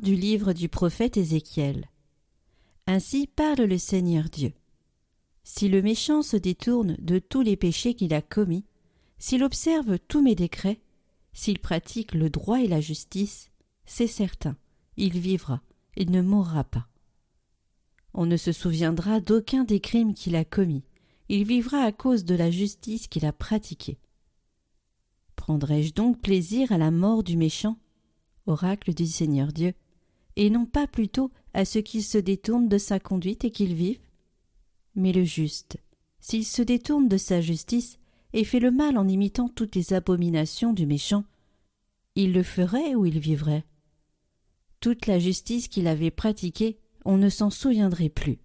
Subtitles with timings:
[0.00, 1.90] du livre du prophète Ézéchiel.
[2.86, 4.52] Ainsi parle le Seigneur Dieu.
[5.42, 8.64] Si le méchant se détourne de tous les péchés qu'il a commis,
[9.18, 10.80] s'il observe tous mes décrets,
[11.32, 13.50] s'il pratique le droit et la justice,
[13.86, 14.56] c'est certain,
[14.96, 15.62] il vivra,
[15.96, 16.86] il ne mourra pas.
[18.14, 20.84] On ne se souviendra d'aucun des crimes qu'il a commis,
[21.28, 23.98] il vivra à cause de la justice qu'il a pratiquée.
[25.34, 27.76] Prendrai-je donc plaisir à la mort du méchant?
[28.46, 29.74] Oracle du Seigneur Dieu,
[30.36, 34.00] et non pas plutôt à ce qu'il se détourne de sa conduite et qu'il vive
[34.94, 35.78] Mais le juste,
[36.20, 37.98] s'il se détourne de sa justice
[38.32, 41.24] et fait le mal en imitant toutes les abominations du méchant,
[42.14, 43.64] il le ferait ou il vivrait
[44.80, 48.38] Toute la justice qu'il avait pratiquée, on ne s'en souviendrait plus.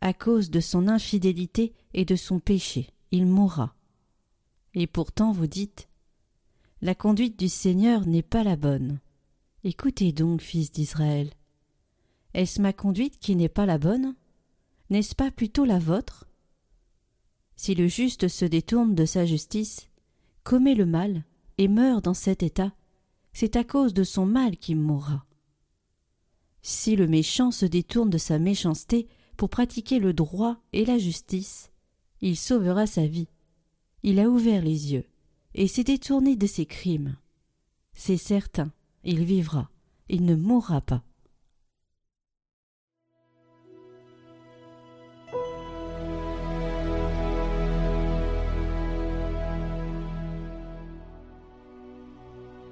[0.00, 3.74] À cause de son infidélité et de son péché, il mourra.
[4.74, 5.88] Et pourtant vous dites
[6.82, 9.00] La conduite du Seigneur n'est pas la bonne.
[9.66, 11.30] Écoutez donc, fils d'Israël.
[12.34, 14.14] Est-ce ma conduite qui n'est pas la bonne?
[14.90, 16.28] N'est-ce pas plutôt la vôtre?
[17.56, 19.88] Si le juste se détourne de sa justice,
[20.42, 21.24] commet le mal
[21.56, 22.74] et meurt dans cet état,
[23.32, 25.24] c'est à cause de son mal qu'il mourra.
[26.60, 31.70] Si le méchant se détourne de sa méchanceté pour pratiquer le droit et la justice,
[32.20, 33.28] il sauvera sa vie.
[34.02, 35.06] Il a ouvert les yeux
[35.54, 37.16] et s'est détourné de ses crimes.
[37.94, 38.70] C'est certain
[39.04, 39.70] il vivra,
[40.08, 41.02] il ne mourra pas.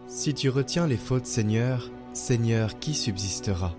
[0.07, 3.75] Si tu retiens les fautes, Seigneur, Seigneur, qui subsistera?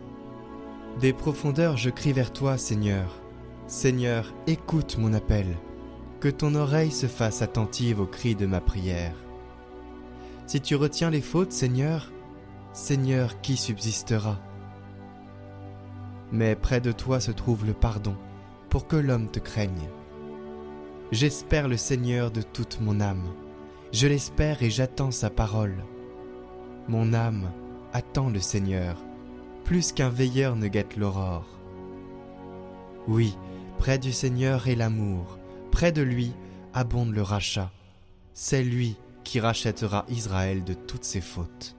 [1.00, 3.22] Des profondeurs je crie vers toi, Seigneur.
[3.67, 5.45] Seigneur, écoute mon appel.
[6.19, 9.16] Que ton oreille se fasse attentive au cri de ma prière.
[10.45, 12.12] Si tu retiens les fautes, Seigneur,
[12.73, 14.39] Seigneur, qui subsistera?
[16.31, 18.16] Mais près de toi se trouve le pardon,
[18.72, 19.89] pour que l'homme te craigne.
[21.12, 23.31] J'espère le Seigneur de toute mon âme.
[23.91, 25.85] Je l'espère et j'attends sa parole.
[26.88, 27.51] Mon âme
[27.94, 28.97] attend le Seigneur,
[29.66, 31.59] plus qu'un veilleur ne guette l'aurore.
[33.07, 33.38] Oui,
[33.78, 35.38] près du Seigneur est l'amour,
[35.69, 36.33] près de lui
[36.73, 37.69] abonde le rachat.
[38.33, 41.75] C'est lui qui rachètera Israël de toutes ses fautes.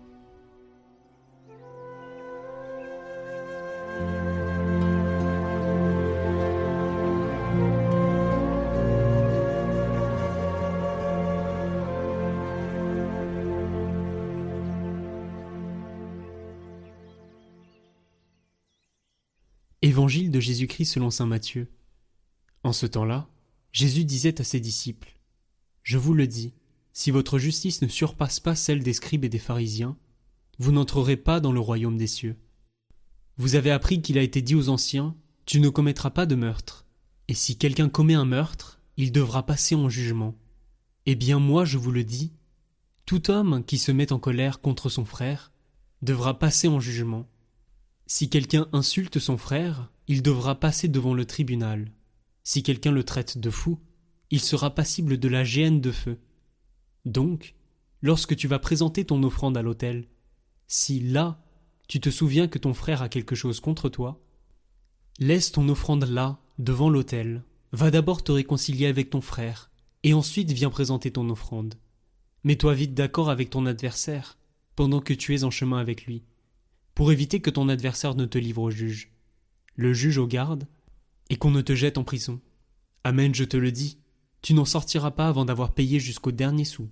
[19.85, 21.69] Évangile de Jésus-Christ selon saint Matthieu.
[22.63, 23.29] En ce temps-là,
[23.71, 25.15] Jésus disait à ses disciples
[25.83, 26.55] Je vous le dis,
[26.95, 29.99] si votre justice ne surpasse pas celle des scribes et des pharisiens,
[30.59, 32.39] vous n'entrerez pas dans le royaume des cieux.
[33.37, 35.15] Vous avez appris qu'il a été dit aux anciens
[35.45, 36.87] Tu ne commettras pas de meurtre.
[37.29, 40.35] Et si quelqu'un commet un meurtre, il devra passer en jugement.
[41.05, 42.33] Eh bien, moi, je vous le dis
[43.05, 45.53] tout homme qui se met en colère contre son frère
[46.01, 47.29] devra passer en jugement.
[48.07, 51.91] Si quelqu'un insulte son frère, il devra passer devant le tribunal.
[52.43, 53.81] Si quelqu'un le traite de fou,
[54.31, 56.19] il sera passible de la géhenne de feu.
[57.07, 57.55] Donc,
[58.03, 60.07] lorsque tu vas présenter ton offrande à l'autel,
[60.67, 61.41] si là
[61.89, 64.21] tu te souviens que ton frère a quelque chose contre toi,
[65.19, 67.43] laisse ton offrande là, devant l'autel,
[67.73, 69.71] va d'abord te réconcilier avec ton frère,
[70.03, 71.75] et ensuite viens présenter ton offrande.
[72.43, 74.39] Mets-toi vite d'accord avec ton adversaire,
[74.77, 76.23] pendant que tu es en chemin avec lui
[76.95, 79.11] pour éviter que ton adversaire ne te livre au juge,
[79.77, 80.67] le juge au garde,
[81.31, 82.41] et qu'on ne te jette en prison.
[83.03, 83.99] Amen, je te le dis,
[84.43, 86.89] tu n'en sortiras pas avant d'avoir payé jusqu'au dernier sou.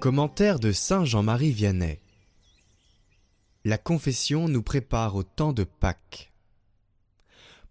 [0.00, 2.00] Commentaire de Saint Jean-Marie Vianney
[3.64, 6.32] la confession nous prépare au temps de Pâques.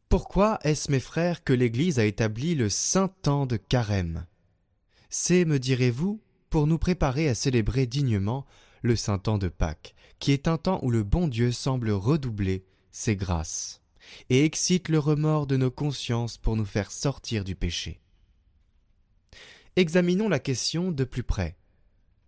[0.08, 4.26] Pourquoi est-ce, mes frères, que l'Église a établi le saint temps de carême?
[5.10, 8.46] C'est, me direz-vous, pour nous préparer à célébrer dignement
[8.82, 12.66] le saint temps de Pâques, qui est un temps où le bon Dieu semble redoubler
[12.92, 13.82] ses grâces
[14.30, 18.00] et excite le remords de nos consciences pour nous faire sortir du péché.
[19.76, 21.56] Examinons la question de plus près.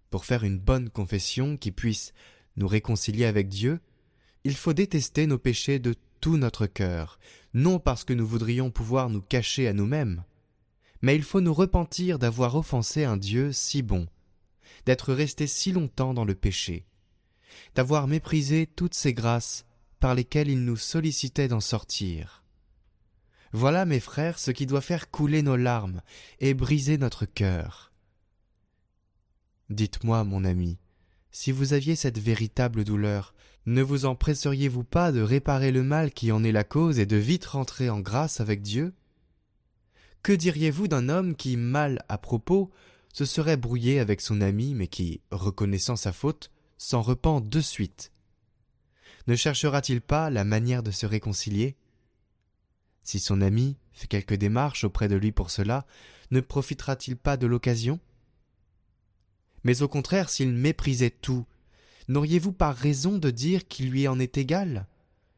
[0.10, 2.14] Pour faire une bonne confession qui puisse
[2.56, 3.80] nous réconcilier avec Dieu,
[4.44, 7.20] il faut détester nos péchés de tout notre cœur,
[7.54, 10.24] non parce que nous voudrions pouvoir nous cacher à nous-mêmes,
[11.02, 14.08] mais il faut nous repentir d'avoir offensé un Dieu si bon,
[14.86, 16.86] d'être resté si longtemps dans le péché,
[17.76, 19.66] d'avoir méprisé toutes ses grâces
[20.00, 22.44] par lesquels il nous sollicitait d'en sortir.
[23.54, 26.02] Voilà, mes frères, ce qui doit faire couler nos larmes
[26.40, 27.92] et briser notre cœur.
[29.70, 30.80] Dites-moi, mon ami,
[31.32, 33.34] si vous aviez cette véritable douleur,
[33.66, 37.18] ne vous empresseriez-vous pas de réparer le mal qui en est la cause et de
[37.18, 38.94] vite rentrer en grâce avec Dieu?
[40.24, 42.70] Que diriez-vous d'un homme qui, mal à propos,
[43.14, 48.12] se serait brouillé avec son ami, mais qui, reconnaissant sa faute, s'en repent de suite?
[49.28, 51.76] Ne cherchera-t-il pas la manière de se réconcilier?
[53.04, 55.86] Si son ami fait quelque démarche auprès de lui pour cela,
[56.32, 58.00] ne profitera-t-il pas de l'occasion?
[59.64, 61.46] Mais au contraire, s'il méprisait tout,
[62.08, 64.88] n'auriez-vous pas raison de dire qu'il lui en est égal,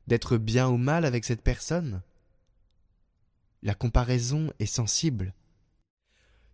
[0.08, 2.02] d'être bien ou mal avec cette personne?
[3.62, 5.34] La comparaison est sensible.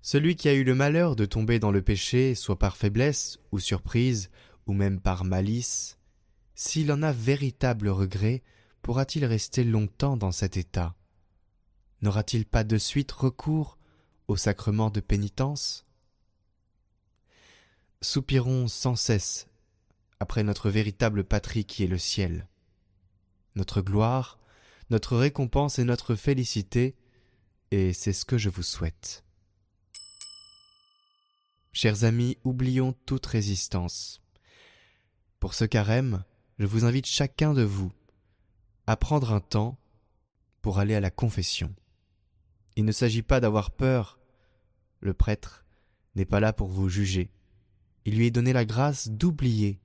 [0.02, 3.60] Celui qui a eu le malheur de tomber dans le péché, soit par faiblesse ou
[3.60, 4.30] surprise,
[4.68, 5.98] ou même par malice,
[6.56, 8.44] s'il en a véritable regret,
[8.82, 10.96] pourra-t-il rester longtemps dans cet état?
[12.02, 13.78] N'aura-t-il pas de suite recours
[14.28, 15.86] au sacrement de pénitence?
[18.02, 19.48] Soupirons sans cesse
[20.20, 22.48] après notre véritable patrie qui est le ciel.
[23.56, 24.40] Notre gloire,
[24.90, 26.96] notre récompense et notre félicité,
[27.72, 29.24] et c'est ce que je vous souhaite.
[31.72, 34.22] Chers amis, oublions toute résistance.
[35.40, 36.24] Pour ce carême,
[36.58, 37.92] je vous invite chacun de vous
[38.88, 39.78] à prendre un temps
[40.62, 41.74] pour aller à la confession.
[42.76, 44.20] Il ne s'agit pas d'avoir peur.
[45.00, 45.66] Le prêtre
[46.16, 47.32] n'est pas là pour vous juger.
[48.06, 49.80] Il lui est donné la grâce d'oublier.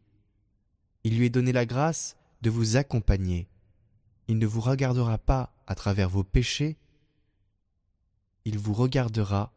[1.05, 3.49] Il lui est donné la grâce de vous accompagner.
[4.29, 6.77] Il ne vous regardera pas à travers vos péchés,
[8.45, 9.53] il vous regardera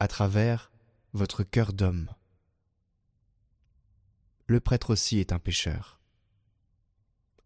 [0.00, 0.70] à travers
[1.12, 2.08] votre cœur d'homme.
[4.46, 6.00] Le prêtre aussi est un pécheur.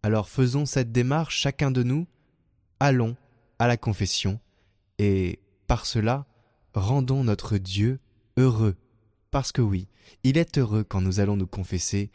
[0.02, 2.06] Alors faisons cette démarche chacun de nous,
[2.80, 3.16] allons
[3.58, 4.40] à la confession,
[4.98, 6.26] et par cela
[6.74, 8.00] rendons notre Dieu
[8.36, 8.76] heureux
[9.30, 9.88] parce que oui,
[10.24, 12.10] il est heureux quand nous allons nous confesser,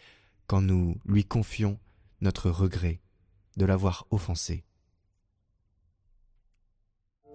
[0.47, 1.79] quand nous lui confions
[2.21, 2.99] notre regret
[3.57, 4.63] de l'avoir offensé.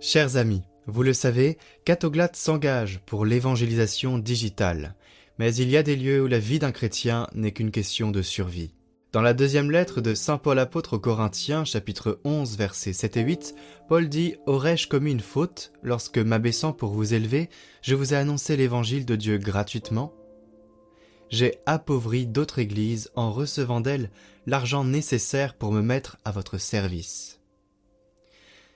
[0.01, 4.95] Chers amis, vous le savez, Catoglat s'engage pour l'évangélisation digitale,
[5.39, 8.23] mais il y a des lieux où la vie d'un chrétien n'est qu'une question de
[8.23, 8.73] survie.
[9.11, 13.23] Dans la deuxième lettre de Saint Paul apôtre aux Corinthiens, chapitre 11, versets 7 et
[13.23, 13.55] 8,
[13.89, 17.49] Paul dit Aurais-je commis une faute lorsque, m'abaissant pour vous élever,
[17.81, 20.13] je vous ai annoncé l'évangile de Dieu gratuitement?
[21.31, 24.11] J'ai appauvri d'autres églises en recevant d'elles
[24.47, 27.41] l'argent nécessaire pour me mettre à votre service.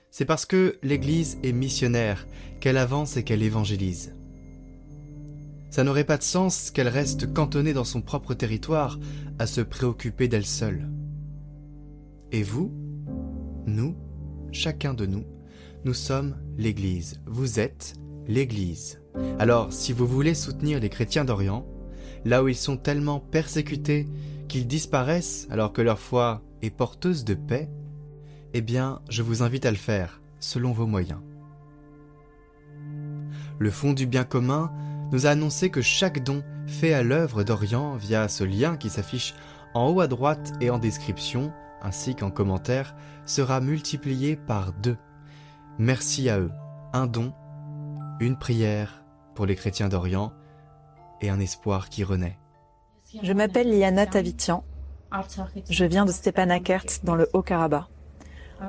[0.09, 2.25] C'est parce que l'Église est missionnaire
[2.59, 4.15] qu'elle avance et qu'elle évangélise.
[5.73, 8.99] Ça n'aurait pas de sens qu'elle reste cantonnée dans son propre territoire
[9.39, 10.87] à se préoccuper d'elle seule.
[12.31, 12.71] Et vous,
[13.65, 13.95] nous,
[14.51, 15.23] chacun de nous,
[15.83, 17.19] nous sommes l'Église.
[17.25, 17.95] Vous êtes
[18.27, 19.01] l'Église.
[19.39, 21.65] Alors, si vous voulez soutenir les chrétiens d'Orient,
[22.23, 24.07] là où ils sont tellement persécutés
[24.47, 27.67] qu'ils disparaissent alors que leur foi est porteuse de paix,
[28.53, 31.21] eh bien, je vous invite à le faire selon vos moyens.
[33.57, 34.71] Le Fonds du bien commun
[35.13, 39.35] nous a annoncé que chaque don fait à l'œuvre d'Orient via ce lien qui s'affiche
[39.75, 41.53] en haut à droite et en description,
[41.83, 44.97] ainsi qu'en commentaire, sera multiplié par deux.
[45.77, 46.51] Merci à eux.
[46.93, 47.31] Un don,
[48.19, 49.03] une prière
[49.35, 50.33] pour les chrétiens d'Orient
[51.21, 52.39] et un espoir qui renaît.
[53.21, 54.63] Je m'appelle Liana Tavitian.
[55.69, 57.85] Je viens de Stepanakert dans le Haut-Karabakh.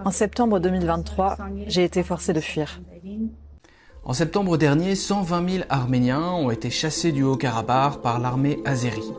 [0.04, 2.80] En septembre 2023, j'ai été forcée de fuir.
[4.06, 9.10] En septembre dernier, 120 000 Arméniens ont été chassés du Haut-Karabakh par l'armée azérie.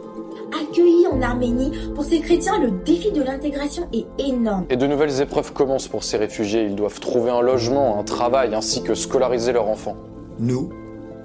[0.54, 4.66] Accueillis en Arménie, pour ces chrétiens, le défi de l'intégration est énorme.
[4.70, 6.66] Et de nouvelles épreuves commencent pour ces réfugiés.
[6.66, 9.98] Ils doivent trouver un logement, un travail, ainsi que scolariser leurs enfants.
[10.38, 10.70] Nous,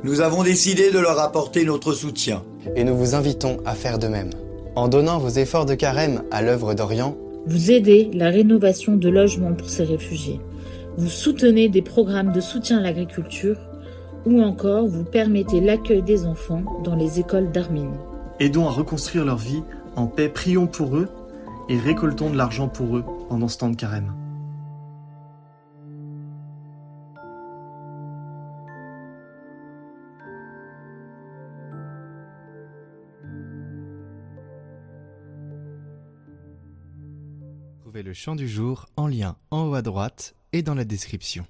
[0.04, 2.42] nous avons décidé de leur apporter notre soutien.
[2.76, 4.30] Et nous vous invitons à faire de même.
[4.74, 7.14] En donnant vos efforts de carême à l'œuvre d'Orient,
[7.46, 10.40] vous aidez la rénovation de logements pour ces réfugiés
[10.96, 13.56] vous soutenez des programmes de soutien à l'agriculture
[14.26, 17.98] ou encore vous permettez l'accueil des enfants dans les écoles d'Arménie.
[18.38, 19.62] Aidons à reconstruire leur vie
[19.96, 21.08] en paix, prions pour eux
[21.68, 24.12] et récoltons de l'argent pour eux pendant ce temps de carême.
[37.80, 41.46] Trouvez le chant du jour en lien en haut à droite et dans la description.